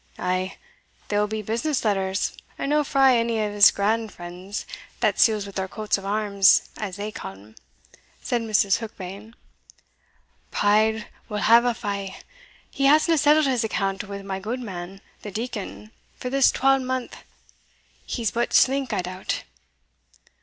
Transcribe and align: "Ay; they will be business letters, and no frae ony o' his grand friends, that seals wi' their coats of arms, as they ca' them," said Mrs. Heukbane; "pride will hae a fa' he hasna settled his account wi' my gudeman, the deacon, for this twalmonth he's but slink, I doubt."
"Ay; 0.17 0.57
they 1.09 1.19
will 1.19 1.27
be 1.27 1.43
business 1.43 1.85
letters, 1.85 2.35
and 2.57 2.71
no 2.71 2.83
frae 2.83 3.19
ony 3.19 3.39
o' 3.39 3.51
his 3.53 3.69
grand 3.69 4.11
friends, 4.11 4.65
that 4.99 5.19
seals 5.19 5.45
wi' 5.45 5.51
their 5.51 5.67
coats 5.67 5.95
of 5.95 6.03
arms, 6.07 6.71
as 6.77 6.95
they 6.95 7.11
ca' 7.11 7.33
them," 7.35 7.55
said 8.19 8.41
Mrs. 8.41 8.79
Heukbane; 8.79 9.35
"pride 10.49 11.05
will 11.29 11.37
hae 11.37 11.57
a 11.57 11.75
fa' 11.75 12.15
he 12.71 12.85
hasna 12.85 13.15
settled 13.19 13.45
his 13.45 13.63
account 13.63 14.03
wi' 14.03 14.23
my 14.23 14.39
gudeman, 14.39 15.01
the 15.21 15.29
deacon, 15.29 15.91
for 16.15 16.31
this 16.31 16.51
twalmonth 16.51 17.17
he's 18.07 18.31
but 18.31 18.53
slink, 18.53 18.93
I 18.93 19.03
doubt." 19.03 19.43